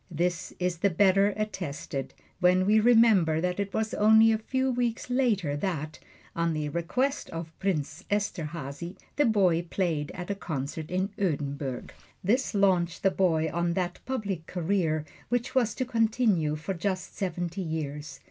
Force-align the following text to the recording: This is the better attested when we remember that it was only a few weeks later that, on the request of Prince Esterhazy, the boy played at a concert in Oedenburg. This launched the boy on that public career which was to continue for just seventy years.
This 0.09 0.51
is 0.57 0.77
the 0.79 0.89
better 0.89 1.27
attested 1.37 2.15
when 2.39 2.65
we 2.65 2.79
remember 2.79 3.39
that 3.39 3.59
it 3.59 3.71
was 3.71 3.93
only 3.93 4.31
a 4.31 4.39
few 4.39 4.71
weeks 4.71 5.11
later 5.11 5.55
that, 5.55 5.99
on 6.35 6.53
the 6.55 6.69
request 6.69 7.29
of 7.29 7.51
Prince 7.59 8.03
Esterhazy, 8.09 8.97
the 9.17 9.27
boy 9.27 9.61
played 9.61 10.09
at 10.15 10.31
a 10.31 10.33
concert 10.33 10.89
in 10.89 11.09
Oedenburg. 11.19 11.91
This 12.23 12.55
launched 12.55 13.03
the 13.03 13.11
boy 13.11 13.51
on 13.53 13.75
that 13.75 13.99
public 14.07 14.47
career 14.47 15.05
which 15.29 15.53
was 15.53 15.75
to 15.75 15.85
continue 15.85 16.55
for 16.55 16.73
just 16.73 17.15
seventy 17.15 17.61
years. 17.61 18.19